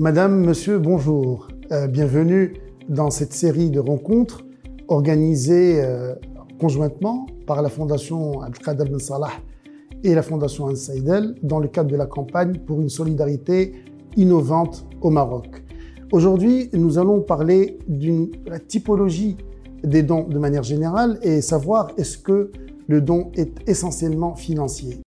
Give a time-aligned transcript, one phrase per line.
[0.00, 1.48] Madame, Monsieur, bonjour.
[1.72, 2.54] Euh, bienvenue
[2.88, 4.46] dans cette série de rencontres
[4.88, 6.14] organisées euh,
[6.58, 9.32] conjointement par la Fondation Abdelkader Ben Salah
[10.02, 13.74] et la Fondation Hans Saïdel dans le cadre de la campagne pour une solidarité
[14.16, 15.62] innovante au Maroc.
[16.12, 18.30] Aujourd'hui, nous allons parler d'une
[18.68, 19.36] typologie
[19.84, 22.52] des dons de manière générale et savoir est-ce que
[22.88, 25.02] le don est essentiellement financier.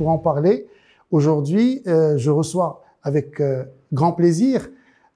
[0.00, 0.66] Pour en parler,
[1.10, 4.70] aujourd'hui, euh, je reçois avec euh, grand plaisir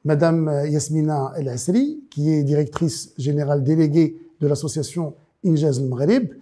[0.04, 6.34] Madame euh, Yasmina El Asri, qui est directrice générale déléguée de l'association Injaz Maghrib,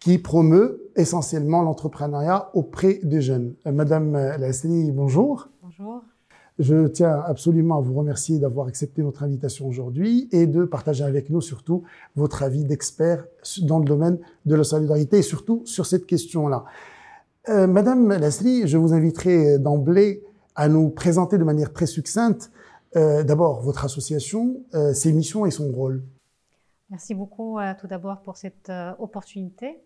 [0.00, 3.54] qui promeut essentiellement l'entrepreneuriat auprès des jeunes.
[3.64, 5.48] Madame El Asri, bonjour.
[5.62, 6.02] Bonjour.
[6.58, 11.30] Je tiens absolument à vous remercier d'avoir accepté notre invitation aujourd'hui et de partager avec
[11.30, 11.84] nous surtout
[12.16, 13.24] votre avis d'expert
[13.62, 16.64] dans le domaine de la solidarité et surtout sur cette question-là.
[17.48, 20.22] Euh, Madame Lasri, je vous inviterai d'emblée
[20.54, 22.50] à nous présenter de manière très succincte
[22.94, 26.04] euh, d'abord votre association, euh, ses missions et son rôle.
[26.90, 29.80] Merci beaucoup euh, tout d'abord pour cette euh, opportunité.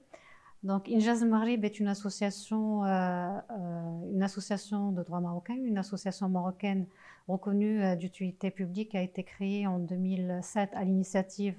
[0.64, 6.28] Donc, Injaz Maghrib est une association, euh, euh, une association de droit marocain, une association
[6.28, 6.86] marocaine
[7.28, 11.54] reconnue euh, d'utilité publique qui a été créée en 2007 à l'initiative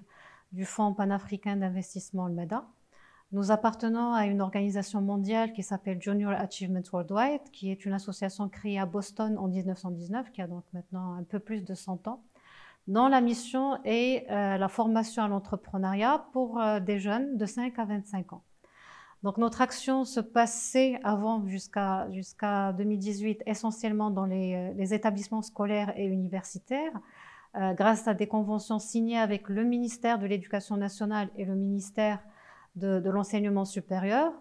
[0.51, 2.65] du Fonds panafricain d'investissement, le MEDA.
[3.33, 8.47] Nous appartenons à une organisation mondiale qui s'appelle Junior Achievement Worldwide, qui est une association
[8.47, 12.21] créée à Boston en 1919, qui a donc maintenant un peu plus de 100 ans,
[12.87, 17.79] dont la mission est euh, la formation à l'entrepreneuriat pour euh, des jeunes de 5
[17.79, 18.43] à 25 ans.
[19.23, 25.41] Donc notre action se passait avant jusqu'à jusqu'à 2018 essentiellement dans les, euh, les établissements
[25.41, 26.93] scolaires et universitaires,
[27.55, 32.19] grâce à des conventions signées avec le ministère de l'Éducation nationale et le ministère
[32.75, 34.33] de, l'enseignement supérieur.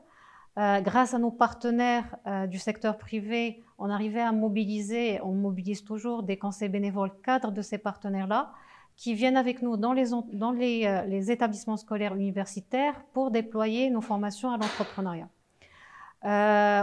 [0.59, 5.82] Euh, grâce à nos partenaires euh, du secteur privé, on arrivait à mobiliser, on mobilise
[5.82, 8.53] toujours des conseils bénévoles cadres de ces partenaires-là,
[8.97, 14.59] qui viennent avec nous dans les, euh, établissements scolaires universitaires pour déployer nos formations à
[14.59, 15.28] l'entrepreneuriat.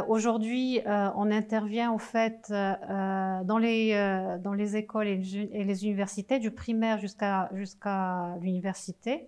[0.09, 5.15] Aujourd'hui, on intervient au fait dans, les, écoles et
[5.63, 7.49] les, universités, du primaire jusqu'à
[8.41, 9.27] l'université,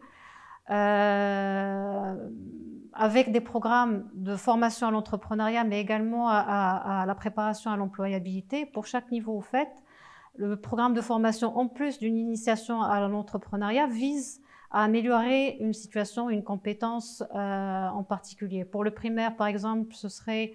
[2.93, 8.65] avec des programmes de formation à l'entrepreneuriat, mais également à la préparation à l'employabilité.
[8.65, 9.69] Pour chaque niveau, au fait,
[10.35, 16.29] le programme de formation, en plus d'une initiation à l'entrepreneuriat, vise à améliorer une situation,
[16.29, 18.63] une compétence euh, en particulier.
[18.63, 20.53] Pour le primaire, par exemple, ce serait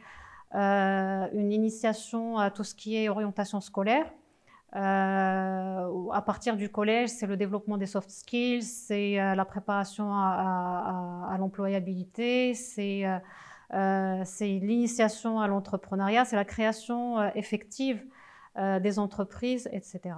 [0.54, 4.06] euh, une initiation à tout ce qui est orientation scolaire.
[4.76, 10.12] Euh, à partir du collège, c'est le développement des soft skills, c'est euh, la préparation
[10.12, 13.18] à, l'employabilité, c'est euh,
[13.72, 18.04] euh, l'initiation à l'entrepreneuriat, c'est la création effective
[18.80, 20.14] des entreprises, etc.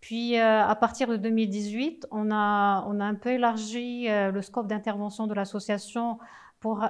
[0.00, 6.20] Puis, à partir de 2018, on a, un peu élargi le scope d'intervention de l'association
[6.60, 6.88] pour,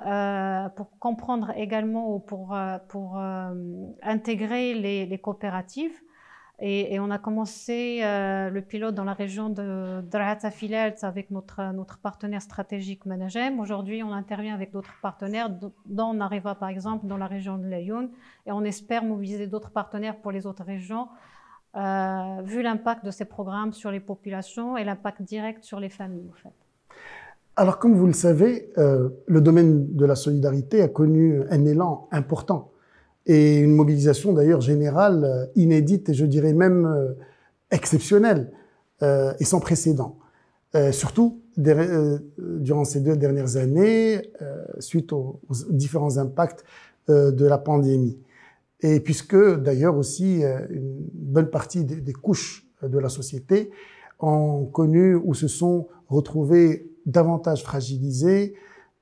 [0.98, 2.54] comprendre également ou pour,
[4.02, 5.98] intégrer les coopératives.
[6.64, 11.98] Et, on a commencé le pilote dans la région de Drahata Filelt avec notre, notre
[11.98, 13.58] partenaire stratégique Managem.
[13.58, 18.10] Aujourd'hui, on intervient avec d'autres partenaires, dont on par exemple dans la région de Lyon,
[18.46, 21.08] et on espère mobiliser d'autres partenaires pour les autres régions
[21.74, 26.28] euh, vu l'impact de ces programmes sur les populations et l'impact direct sur les familles.
[26.30, 26.52] En fait.
[27.56, 32.08] Alors, comme vous le savez, euh, le domaine de la solidarité a connu un élan
[32.12, 32.72] important
[33.26, 37.12] et une mobilisation d'ailleurs générale euh, inédite et je dirais même euh,
[37.70, 38.52] exceptionnelle
[39.02, 40.18] euh, et sans précédent.
[40.74, 44.22] Euh, surtout durant ces deux dernières années,
[44.78, 45.38] suite aux,
[45.68, 46.64] différents impacts
[47.08, 48.18] de la pandémie.
[48.82, 53.70] Et puisque d'ailleurs aussi euh, une bonne partie des, des, couches de la société
[54.18, 58.54] ont connu ou se sont retrouvées davantage fragilisées,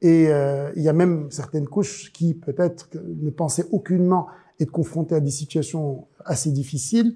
[0.02, 5.14] et euh, il y a même certaines couches qui peut-être ne pensaient aucunement être confrontées
[5.14, 7.14] à des situations assez difficiles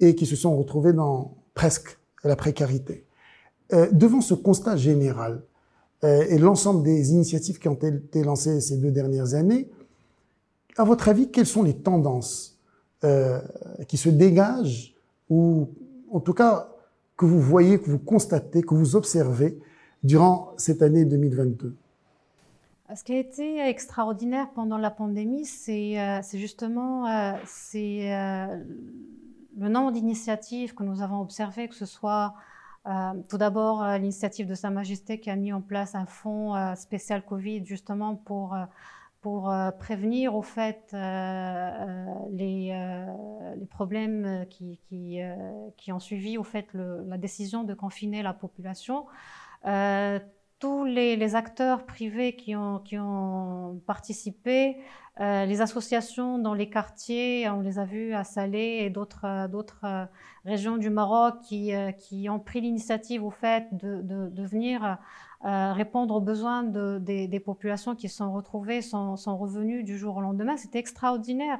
[0.00, 3.04] et qui se sont retrouvées dans presque la précarité.
[3.72, 5.42] Euh, devant ce constat général
[6.02, 9.70] euh, et l'ensemble des initiatives qui ont été lancées ces deux dernières années,
[10.76, 12.58] à votre avis, quelles sont les tendances
[13.04, 13.40] euh,
[13.86, 14.94] qui se dégagent
[15.28, 15.68] ou
[16.10, 16.68] en tout cas
[17.16, 19.58] que vous voyez, que vous constatez, que vous observez
[20.02, 21.76] durant cette année 2022
[22.94, 28.08] Ce qui a été extraordinaire pendant la pandémie, c'est justement c'est
[29.56, 32.34] le nombre d'initiatives que nous avons observées, que ce soit
[32.86, 36.54] euh, tout d'abord, euh, l'initiative de Sa Majesté qui a mis en place un fonds
[36.56, 38.56] euh, spécial Covid justement pour,
[39.78, 40.96] prévenir au fait
[42.30, 42.74] les,
[43.68, 45.20] problèmes qui,
[45.92, 49.04] ont suivi au fait la décision de confiner la population
[50.60, 54.76] tous les, acteurs privés qui ont, qui ont participé,
[55.20, 59.26] euh, les associations dans les quartiers, on les a vus à Salé et d'autres
[59.84, 60.04] euh,
[60.44, 64.98] régions du Maroc qui, euh, qui ont pris l'initiative au fait de, de, venir
[65.42, 70.56] répondre aux besoins de, des, populations qui sont retrouvées sans, revenus du jour au lendemain.
[70.56, 71.58] C'était extraordinaire.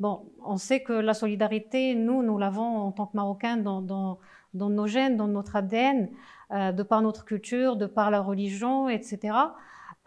[0.00, 4.18] Bon, on sait que la solidarité, nous, nous l'avons en tant que Marocains dans, dans,
[4.54, 6.08] dans nos gènes, dans notre ADN.
[6.52, 9.36] Euh, de par notre culture, de par la religion, etc.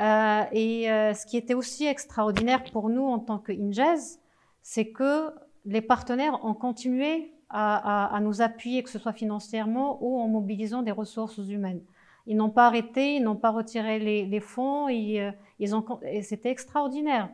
[0.02, 4.20] Euh, et euh, ce qui était aussi extraordinaire pour nous en tant que Injaz,
[4.62, 5.30] c'est que
[5.64, 10.92] les partenaires ont continué à, nous appuyer, que ce soit financièrement ou en mobilisant des
[10.92, 11.82] ressources humaines.
[12.26, 15.32] Ils n'ont pas arrêté, ils n'ont pas retiré les, fonds, ils,
[15.76, 15.86] ont,
[16.24, 17.30] c'était extraordinaire.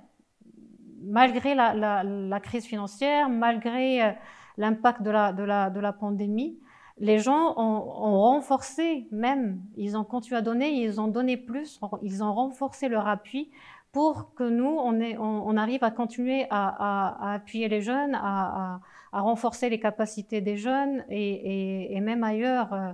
[1.01, 4.17] Malgré la, crise financière, malgré
[4.57, 6.59] l'impact de la pandémie,
[6.99, 12.23] les gens ont, renforcé même, ils ont continué à donner, ils ont donné plus, ils
[12.23, 13.49] ont renforcé leur appui
[13.91, 18.81] pour que nous, on, arrive à continuer à, appuyer les jeunes, à,
[19.11, 22.91] renforcer les capacités des jeunes et, même ailleurs euh,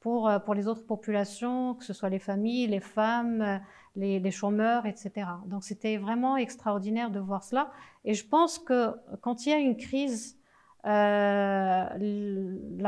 [0.00, 3.60] pour, pour les autres populations, que ce soit les familles, les femmes,
[3.96, 5.26] les, les chômeurs, etc.
[5.46, 7.70] Donc c'était vraiment extraordinaire de voir cela.
[8.04, 10.37] Et je pense que quand il y a une crise, euh,
[10.84, 11.92] la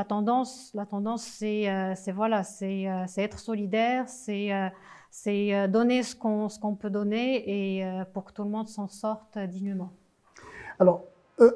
[0.08, 4.50] tendance, la tendance, c'est, euh, voilà, c'est, euh, être solidaire, c'est,
[5.10, 8.88] c'est donner ce qu'on, ce qu'on peut donner et pour que tout le monde s'en
[8.88, 9.92] sorte dignement.
[10.78, 11.04] Alors,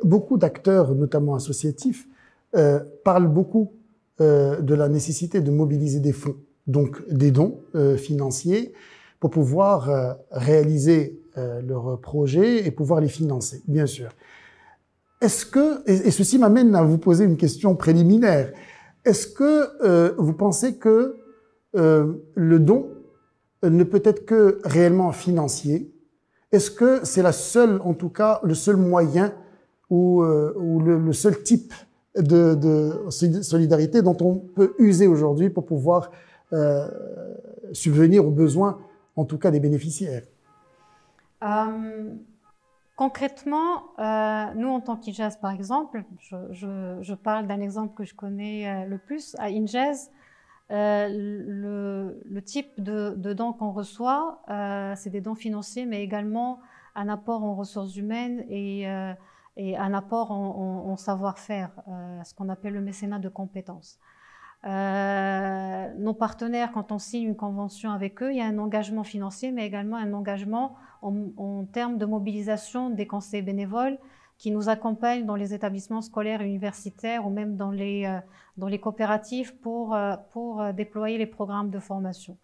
[0.02, 2.08] beaucoup d'acteurs, notamment associatifs,
[3.04, 3.72] parlent beaucoup
[4.18, 6.36] de la nécessité de mobiliser des fonds,
[6.66, 7.60] donc des dons
[7.96, 8.72] financiers,
[9.20, 14.08] pour pouvoir réaliser leurs projets et pouvoir les financer, bien sûr.
[15.20, 18.52] Est-ce que, et, ceci m'amène à vous poser une question préliminaire,
[19.04, 21.16] est-ce que euh, vous pensez que
[21.76, 22.90] euh, le don
[23.62, 25.90] ne peut être que réellement financier?
[26.52, 29.32] Est-ce que c'est la seule, en tout cas, le seul moyen
[29.90, 31.72] ou, euh, le, seul type
[32.16, 36.10] de, solidarité dont on peut user aujourd'hui pour pouvoir
[37.72, 38.78] subvenir aux besoins,
[39.16, 40.22] en tout cas des bénéficiaires?
[42.96, 48.68] Concrètement, euh, nous en tant qu'Injaz par exemple, je, parle d'un exemple que je connais
[48.68, 50.12] euh, le plus, à Injaz,
[50.70, 51.08] euh,
[52.24, 54.42] le, type de, dons qu'on reçoit,
[54.96, 56.60] c'est des dons financiers, mais également
[56.94, 61.70] un apport en ressources humaines et, un apport en savoir-faire,
[62.24, 63.98] ce qu'on appelle le mécénat de compétences.
[64.64, 69.50] Nos partenaires, quand on signe une convention avec eux, il y a un engagement financier,
[69.50, 73.98] mais également un engagement en, termes de mobilisation des conseils bénévoles
[74.38, 78.18] qui nous accompagnent dans les établissements scolaires et universitaires ou même dans les, euh,
[78.56, 82.36] dans les coopératives pour, euh, pour déployer les programmes de formation.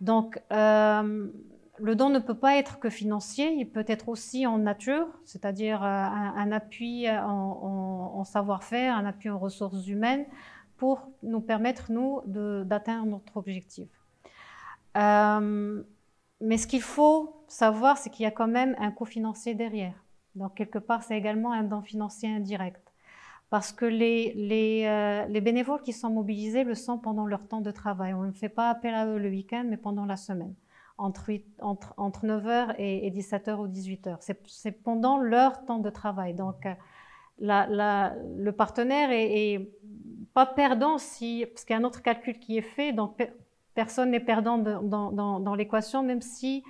[0.00, 5.06] Donc, le don ne peut pas être que financier, il peut être aussi en nature,
[5.24, 10.24] c'est-à-dire un, appui en, savoir-faire, un appui en ressources humaines,
[10.76, 13.88] pour nous permettre, nous, d'atteindre notre objectif.
[14.96, 15.82] Euh,
[16.40, 19.94] mais ce qu'il faut savoir, c'est qu'il y a quand même un coût financier derrière.
[20.34, 22.82] Donc, quelque part, c'est également un don financier indirect.
[23.48, 27.60] Parce que les, les, euh, les, bénévoles qui sont mobilisés le sont pendant leur temps
[27.60, 28.12] de travail.
[28.12, 30.54] On ne fait pas appel à eux le week-end, mais pendant la semaine,
[30.98, 34.16] entre, entre, entre 9h et, 17h ou 18h.
[34.46, 36.34] C'est pendant leur temps de travail.
[36.34, 36.66] Donc,
[37.38, 39.70] la, la, le partenaire est
[40.36, 43.16] pas perdant si, parce qu'il y a un autre calcul qui est fait, donc
[43.74, 46.62] personne n'est perdant dans, dans, l'équation, même si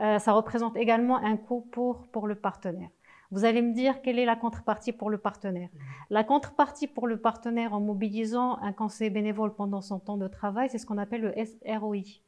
[0.00, 2.88] euh, ça représente également un coût pour, pour le partenaire.
[3.30, 5.68] Vous allez me dire quelle est la contrepartie pour le partenaire.
[6.08, 10.70] La contrepartie pour le partenaire en mobilisant un conseiller bénévole pendant son temps de travail,
[10.70, 12.22] c'est ce qu'on appelle le SROI.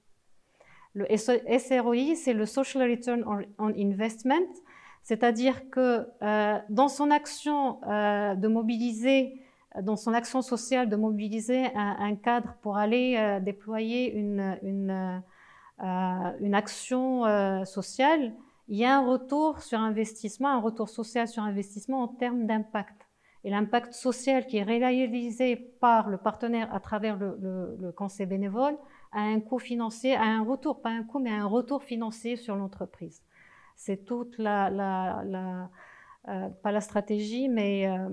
[0.92, 3.24] Le SROI, c'est le Social Return
[3.58, 4.48] on Investment,
[5.02, 9.40] c'est-à-dire que euh, dans son action euh, de mobiliser
[9.80, 15.22] dans son action sociale de mobiliser un, cadre pour aller déployer une,
[15.80, 18.32] une action euh, sociale,
[18.68, 23.06] il y a un retour sur investissement, un retour social sur investissement en termes d'impact.
[23.42, 28.76] Et l'impact social qui est réalisé par le partenaire à travers le, conseil bénévole
[29.12, 32.54] a un coût financier, a un retour, pas un coût, mais un retour financier sur
[32.54, 33.22] l'entreprise.
[33.76, 35.68] C'est toute la,
[36.28, 38.08] euh, pas la stratégie, mais euh,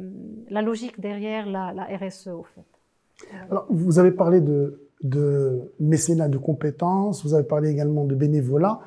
[0.49, 2.65] la logique derrière la, RSE, au fait.
[3.49, 8.79] Alors, vous avez parlé de, de mécénat de compétences, vous avez parlé également de bénévolat.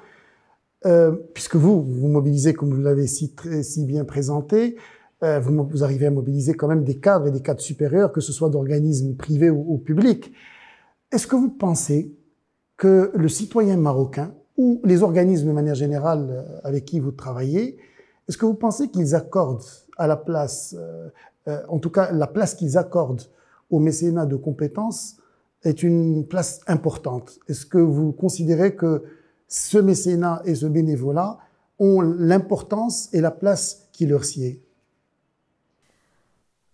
[0.87, 4.77] Euh, puisque vous, vous mobilisez, comme vous l'avez si, si bien présenté,
[5.23, 8.33] euh, vous, arrivez à mobiliser quand même des cadres et des cadres supérieurs, que ce
[8.33, 10.33] soit d'organismes privés ou, publics.
[11.13, 12.17] Est-ce que vous pensez
[12.79, 17.77] que le citoyen marocain ou les organismes de manière générale euh, avec qui vous travaillez,
[18.29, 19.65] est-ce que vous pensez qu'ils accordent
[19.99, 20.77] à la place,
[21.69, 23.25] en tout cas la place qu'ils accordent
[23.71, 25.20] au mécénat de compétences
[25.63, 27.39] est une place importante.
[27.49, 29.05] Est-ce que vous considérez que
[29.49, 31.39] ce mécénat et ce bénévolat
[31.79, 34.63] ont l'importance et la place qui leur sied?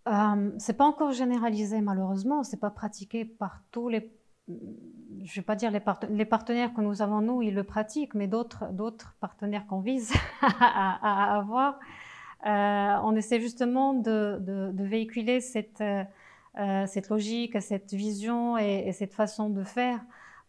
[0.08, 4.12] Euh, C'est pas encore généralisé malheureusement, c'est pas pratiqué par tous les
[4.48, 8.28] je vais pas dire les, les, partenaires que nous avons, nous, ils le pratiquent, mais
[8.28, 11.80] d'autres partenaires qu'on vise à, avoir,
[12.46, 16.04] euh, on essaie justement de, de, de véhiculer cette, euh,
[16.86, 20.00] cette logique, cette vision et, et, cette façon de faire,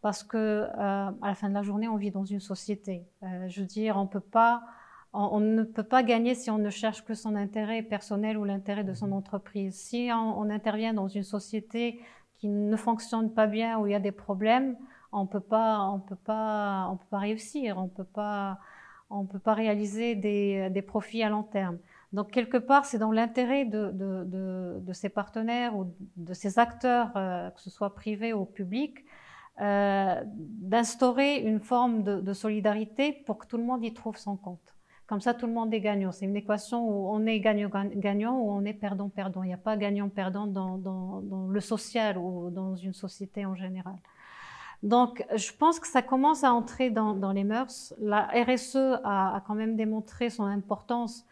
[0.02, 3.06] parce que euh, à la fin de la journée, on vit dans une société.
[3.24, 4.64] Euh, je veux dire, on peut pas,
[5.14, 8.44] on, on, ne peut pas gagner si on ne cherche que son intérêt personnel ou
[8.44, 9.76] l'intérêt de son entreprise.
[9.76, 12.00] Si on, on intervient dans une société
[12.36, 14.78] qui ne fonctionne pas bien, où il y a des problèmes,
[15.12, 18.60] on peut pas, on peut pas, on peut pas réussir, on peut pas,
[19.10, 21.80] on peut pas réaliser des, des profits à long terme.
[22.18, 26.58] Donc quelque part, c'est dans l'intérêt de, de, de, de, ces partenaires ou de ces
[26.58, 29.06] acteurs, euh, que ce soit privés ou publics,
[29.62, 34.74] euh, d'instaurer une forme de, solidarité pour que tout le monde y trouve son compte.
[35.06, 36.12] Comme ça, tout le monde est gagnant.
[36.12, 39.44] C'est une équation où on est gagnant-gagnant ou on est perdant-perdant.
[39.44, 43.98] Il n'y a pas gagnant-perdant dans, dans, le social ou dans une société en général.
[44.82, 47.94] Donc, je pense que ça commence à entrer dans, les mœurs.
[48.00, 51.28] La RSE a, quand même démontré son importance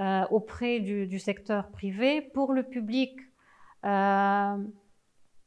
[0.00, 2.22] euh, auprès du, secteur privé.
[2.22, 3.20] Pour le public,
[3.84, 4.56] euh,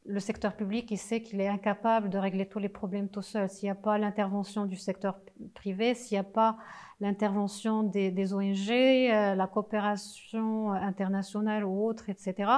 [0.06, 3.50] le secteur public, il sait qu'il est incapable de régler tous les problèmes tout seul.
[3.50, 5.20] S'il n'y a pas l'intervention du secteur
[5.56, 6.58] privé, s'il n'y a pas
[7.00, 12.52] l'intervention des, des, ONG, euh, la coopération internationale ou autre, etc.,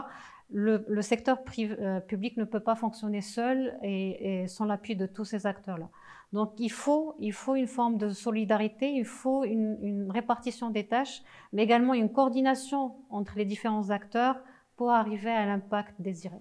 [0.52, 5.46] le, secteur euh, public ne peut pas fonctionner seul et, sans l'appui de tous ces
[5.46, 5.90] acteurs-là.
[6.34, 10.86] Donc il faut, il faut une forme de solidarité, il faut une, une répartition des
[10.88, 11.24] tâches,
[11.54, 14.38] mais également une coordination entre les différents acteurs
[14.76, 16.36] pour arriver à l'impact désiré.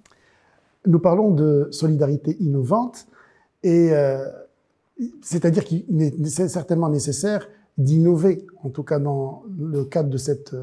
[0.86, 3.06] Nous parlons de solidarité innovante,
[3.62, 4.28] et euh,
[5.22, 10.54] c'est-à-dire qu'il est certainement nécessaire d'innover, en tout cas dans le cadre de cette,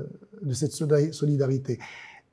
[0.42, 1.80] de cette solidarité.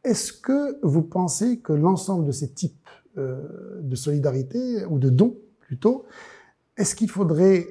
[0.04, 5.36] Est-ce que vous pensez que l'ensemble de ces types euh, de solidarité, ou de dons
[5.60, 6.04] plutôt,
[6.76, 7.66] est-ce qu'il faudrait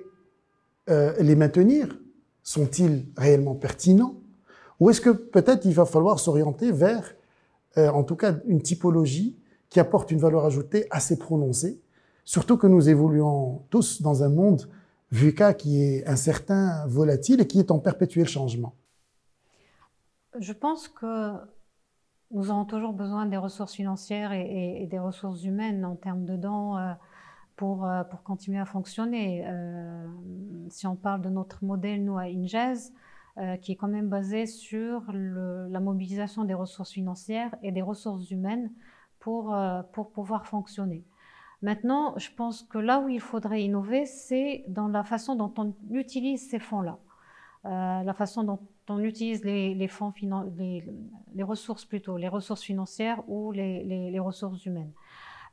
[0.89, 1.97] euh, les maintenir?
[2.43, 4.15] Sont-ils réellement pertinents?
[4.79, 7.15] Ou est-ce que peut-être il va falloir s'orienter vers,
[7.77, 9.37] euh, en tout cas, une typologie
[9.69, 11.81] qui apporte une valeur ajoutée assez prononcée,
[12.25, 14.69] surtout que nous évoluons tous dans un monde
[15.11, 18.75] VUCA qui est incertain, volatile et qui est en perpétuel changement.
[20.39, 21.33] Je pense que
[22.31, 26.77] nous aurons toujours besoin des ressources financières et, des ressources humaines en termes de dons
[26.77, 26.93] euh,
[27.57, 29.43] pour, euh, pour continuer à fonctionner.
[29.45, 30.07] Euh,
[30.69, 32.91] si on parle de notre modèle, nous, à Ingez,
[33.37, 38.31] euh, qui est quand même basé sur la mobilisation des ressources financières et des ressources
[38.31, 38.71] humaines
[39.19, 39.55] pour,
[39.91, 41.03] pour pouvoir fonctionner.
[41.61, 45.73] Maintenant, je pense que là où il faudrait innover, c'est dans la façon dont on
[45.89, 46.99] utilise ces fonds-là.
[47.67, 53.51] Euh, la façon dont on utilise les, fonds les, ressources plutôt, les ressources financières ou
[53.51, 54.91] les, ressources humaines.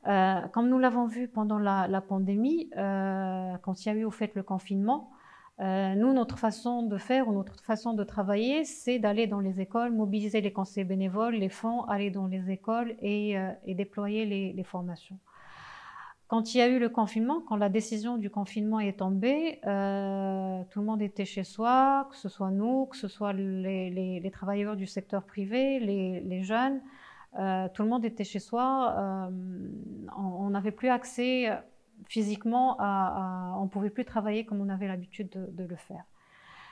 [0.07, 4.11] Euh, comme nous l'avons vu pendant la, pandémie, euh, quand il y a eu au
[4.11, 5.11] fait le confinement,
[5.59, 9.91] nous, notre façon de faire ou notre façon de travailler, c'est d'aller dans les écoles,
[9.91, 15.17] mobiliser les conseils bénévoles, les fonds, aller dans les écoles et, déployer les, formations.
[16.27, 20.63] Quand il y a eu le confinement, quand la décision du confinement est tombée, euh,
[20.71, 24.75] tout le monde était chez soi, que ce soit nous, que ce soit les, travailleurs
[24.75, 26.81] du secteur privé, les, jeunes,
[27.37, 28.95] euh, tout le monde était chez soi.
[28.97, 29.29] Euh,
[30.17, 31.51] on n'avait plus accès
[32.07, 36.05] physiquement, on ne pouvait plus travailler comme on avait l'habitude de, le faire.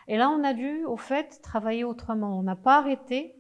[0.08, 2.40] Et là, on a dû, au fait, travailler autrement.
[2.40, 3.36] On n'a pas arrêté.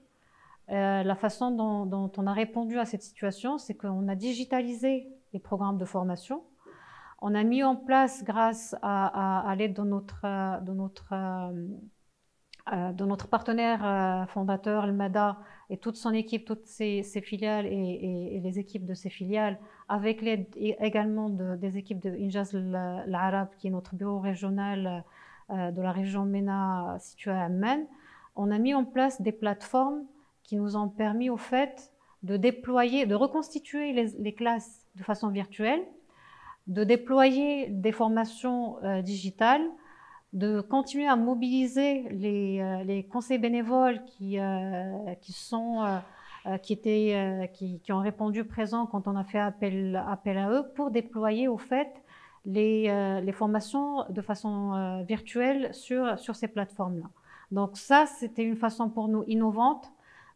[0.68, 5.40] La façon dont, dont, on a répondu à cette situation, c'est qu'on a digitalisé les
[5.40, 6.44] programmes de formation.
[7.22, 10.22] On a mis en place, grâce à, l'aide de notre,
[10.64, 11.14] de notre
[12.72, 15.38] de notre partenaire fondateur, El Mada,
[15.70, 19.60] et toute son équipe, toutes ses, filiales et, les équipes de ses filiales,
[19.90, 25.04] avec l'aide également des équipes de Injaz l'Arab, qui est notre bureau régional
[25.50, 27.86] de la région MENA située à Amman,
[28.36, 30.06] on a mis en place des plateformes
[30.44, 31.92] qui nous ont permis au fait
[32.24, 35.82] de déployer, de reconstituer les, classes de façon virtuelle,
[36.68, 39.64] de déployer des formations euh, digitales,
[40.32, 46.02] de continuer à mobiliser les, euh, conseils bénévoles qui, euh, qui sont
[46.62, 50.92] qui, étaient, qui, ont répondu présent quand on a fait appel, appel à eux pour
[50.92, 51.90] déployer au fait
[52.46, 57.06] les, les formations de façon virtuelle sur, sur ces plateformes-là.
[57.54, 59.90] Donc ça, c'était une façon pour nous innovante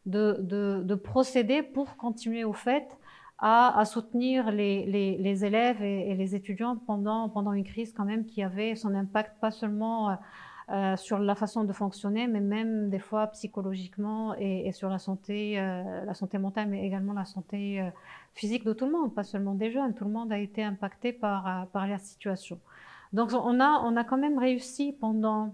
[0.08, 2.98] de, procéder pour continuer au fait
[3.40, 8.76] à, soutenir les, élèves et, les étudiants pendant, pendant une crise quand même qui avait
[8.76, 10.16] son impact pas seulement euh,
[10.70, 15.60] euh, sur la façon de fonctionner, mais même des fois psychologiquement et, sur la santé,
[15.60, 17.82] euh, la santé mentale, mais également la santé
[18.34, 19.94] physique de tout le monde, pas seulement des jeunes.
[19.94, 22.60] Tout le monde a été impacté par, par la situation.
[23.14, 25.54] Donc on a, on a quand même réussi pendant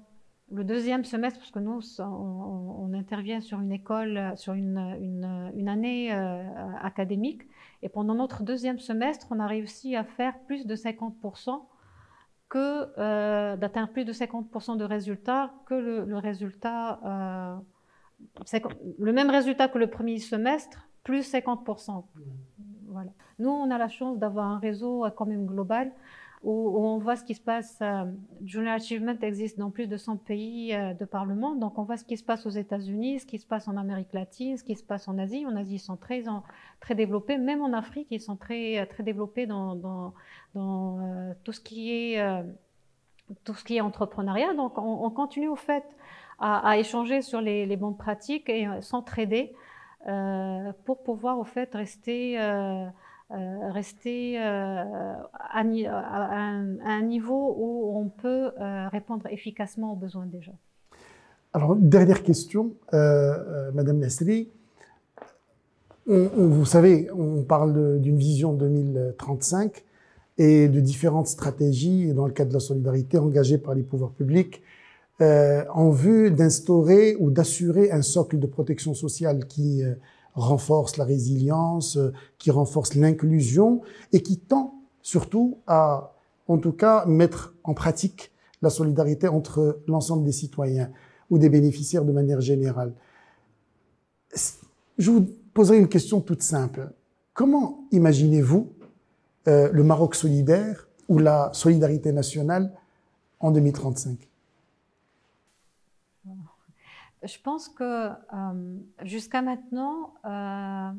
[0.54, 4.78] le deuxième semestre, parce que nous, on, intervient sur une école, sur une,
[5.68, 6.44] année euh,
[6.82, 7.42] académique,
[7.82, 11.60] et pendant notre deuxième semestre, on a réussi à faire plus de 50%,
[12.50, 17.56] que euh, d'atteindre plus de 50% de résultats que le, résultat, euh,
[19.00, 22.06] le même résultat que le premier semestre, plus 50%.
[22.88, 23.10] Voilà.
[23.40, 25.92] Nous, on a la chance d'avoir un réseau quand même global
[26.44, 27.80] où, on voit ce qui se passe.
[27.82, 28.04] Euh,
[28.44, 31.84] Junior Achievement existe dans plus de 100 pays euh, de par le monde, donc on
[31.84, 34.64] voit ce qui se passe aux États-Unis, ce qui se passe en Amérique latine, ce
[34.64, 35.46] qui se passe en Asie.
[35.46, 36.24] En Asie, ils sont très,
[36.82, 40.14] très développés, même en Afrique, ils sont très, euh, très développés dans,
[41.44, 42.44] tout, ce qui est,
[43.44, 44.54] tout ce qui est entrepreneuriat.
[44.54, 45.86] Donc on, continue au fait
[46.40, 49.56] à, échanger sur les, bonnes pratiques et s'entraider
[50.86, 52.38] pour pouvoir au fait rester
[53.72, 54.84] rester euh,
[55.34, 60.58] à, un, niveau où on peut euh, répondre efficacement aux besoins des gens.
[61.54, 64.50] Alors, dernière question, Madame Nasri.
[66.08, 69.84] vous savez, on parle d'une vision 2035
[70.40, 74.64] et de différentes stratégies dans le cadre de la solidarité engagées par les pouvoirs publics
[75.20, 79.84] en vue d'instaurer ou d'assurer un socle de protection sociale qui
[80.34, 86.14] renforce la résilience, euh, qui renforce l'inclusion et qui tend surtout à,
[86.48, 90.90] en tout cas, mettre en pratique la solidarité entre l'ensemble des citoyens
[91.30, 92.94] ou des bénéficiaires de manière générale.
[94.98, 96.92] Je vous poserai une question toute simple.
[97.34, 98.72] Comment imaginez-vous
[99.48, 102.72] euh, le Maroc solidaire ou la solidarité nationale
[103.40, 104.30] en 2035
[107.24, 110.92] je pense que euh, jusqu'à maintenant, euh,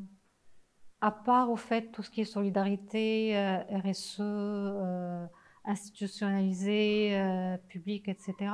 [1.00, 5.28] à part au fait tout ce qui est solidarité, euh, RSE,
[5.64, 8.52] institutionnalisé, public, etc.,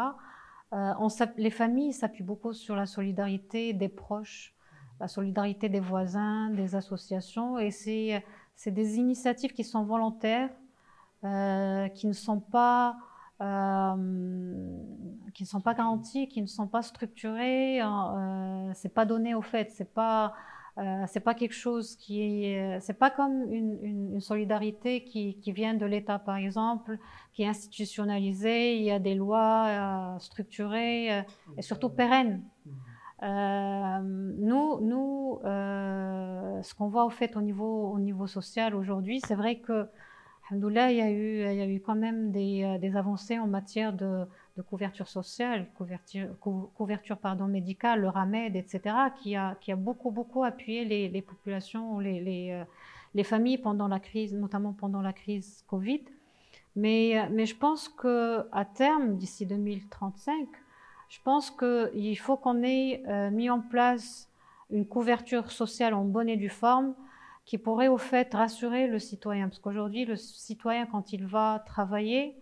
[1.37, 4.55] les familles s'appuient beaucoup sur la solidarité des proches,
[5.01, 10.51] la solidarité des voisins, des associations, et c'est des initiatives qui sont volontaires,
[11.23, 12.97] qui ne sont pas
[13.41, 13.95] euh,
[15.33, 17.81] qui ne sont pas garanties, qui ne sont pas structurées.
[17.81, 19.71] Euh, c'est pas donné au fait.
[19.71, 20.35] C'est pas
[21.09, 25.85] c'est pas quelque chose qui est, c'est pas comme une, solidarité qui, qui, vient de
[25.85, 26.97] l'État par exemple,
[27.35, 28.79] qui est institutionnalisée.
[28.79, 31.23] Il y a des lois structurées
[31.59, 32.43] et surtout pérennes.
[33.21, 39.57] nous, nous, ce qu'on voit au fait au niveau, au niveau social aujourd'hui, c'est vrai
[39.59, 39.87] que
[40.51, 43.39] Alhamdoulilah, il y a eu, il y a eu quand même des, euh, des avancées
[43.39, 49.55] en matière de, de couverture sociale, couverture, couverture pardon, médicale, le RAMED, etc., qui a,
[49.61, 52.65] qui a beaucoup, beaucoup appuyé les, les populations, les, les, euh,
[53.15, 56.03] les, familles pendant la crise, notamment pendant la crise Covid.
[56.75, 60.49] Mais, euh, mais je pense qu'à terme, d'ici 2035,
[61.11, 64.29] je pense qu'il faut qu'on ait mis en place
[64.71, 66.95] une couverture sociale en bonne et due forme,
[67.51, 69.49] qui pourrait au fait rassurer le citoyen.
[69.49, 72.37] Parce qu'aujourd'hui, le citoyen, quand il va travailler,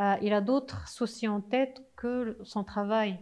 [0.00, 3.20] euh, il a d'autres soucis en tête que son travail.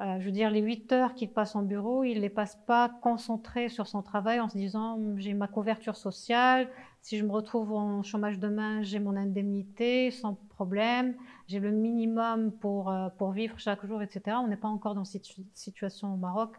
[0.00, 2.56] Euh, je veux dire, les 8 heures qu'il passe en bureau, il ne les passe
[2.66, 6.66] pas concentré sur son travail en se disant j'ai ma couverture sociale,
[7.02, 11.14] si je me retrouve en chômage demain, j'ai mon indemnité sans problème,
[11.46, 14.38] j'ai le minimum pour, euh, pour vivre chaque jour, etc.
[14.42, 16.54] On n'est pas encore dans cette situation au Maroc.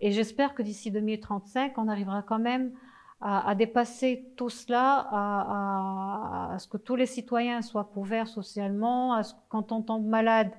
[0.00, 2.72] Et j'espère que d'ici 2035, on arrivera quand même
[3.22, 9.34] à, dépasser tout cela, à, ce que tous les citoyens soient couverts socialement, à ce
[9.34, 10.50] que quand on tombe malade,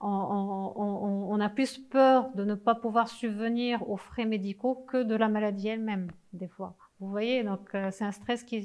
[0.00, 5.28] on, a plus peur de ne pas pouvoir subvenir aux frais médicaux que de la
[5.28, 6.76] maladie elle-même, des fois.
[7.00, 8.62] Vous voyez, donc euh, c'est un stress qui,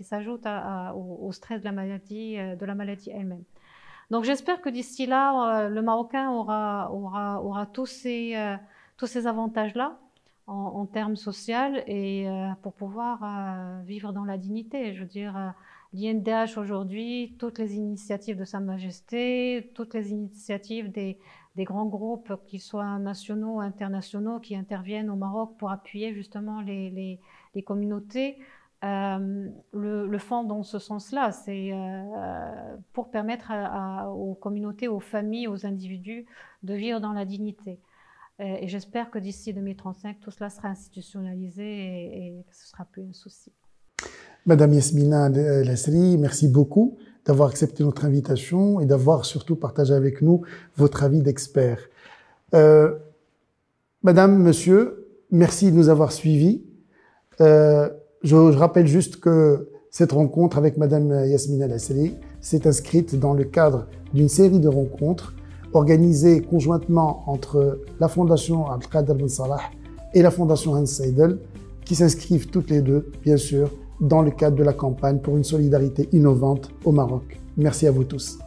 [0.00, 0.46] s'ajoute
[0.94, 3.44] au, stress de la maladie, euh, de la maladie elle-même.
[4.10, 8.56] Donc j'espère que d'ici là, euh, le Marocain aura, aura, aura tous ces,
[8.96, 9.98] tous ces avantages-là
[10.48, 12.26] en, termes sociaux et
[12.62, 14.94] pour pouvoir vivre dans la dignité.
[14.94, 15.54] Je veux dire,
[15.92, 21.18] l'INDH aujourd'hui, toutes les initiatives de Sa Majesté, toutes les initiatives des,
[21.58, 27.20] grands groupes, qu'ils soient nationaux, ou internationaux, qui interviennent au Maroc pour appuyer justement les,
[27.66, 28.38] communautés,
[28.84, 31.32] euh, le, font dans ce sens-là.
[31.32, 33.50] C'est euh, pour permettre
[34.14, 36.26] aux communautés, aux familles, aux individus
[36.62, 37.80] de vivre dans la dignité.
[38.40, 42.84] Euh, et j'espère que d'ici 2035, tout cela sera institutionnalisé et, que ce ne sera
[42.84, 43.52] plus un souci.
[44.46, 46.96] Madame Yasmina Lassri, merci beaucoup
[47.26, 50.42] d'avoir accepté notre invitation et d'avoir surtout partagé avec nous
[50.76, 51.80] votre avis d'expert.
[52.54, 52.96] Euh,
[54.02, 56.62] Madame, Monsieur, merci de nous avoir suivis.
[57.40, 57.90] Euh,
[58.22, 63.44] je, je, rappelle juste que cette rencontre avec Madame Yasmina Lasseli s'est inscrite dans le
[63.44, 65.34] cadre d'une série de rencontres
[65.72, 69.60] organisées conjointement entre la Fondation Abdelkader Ben Salah
[70.14, 71.38] et la Fondation Hans Seidel,
[71.84, 75.44] qui s'inscrivent toutes les deux, bien sûr, dans le cadre de la campagne pour une
[75.44, 77.40] solidarité innovante au Maroc.
[77.56, 78.38] Merci à vous tous.